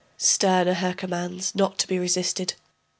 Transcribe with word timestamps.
Stern 0.17 0.67
are 0.67 0.73
her 0.73 0.95
commands, 0.95 1.53
not 1.53 1.77
to 1.77 1.87
be 1.87 1.99
resisted. 1.99 2.55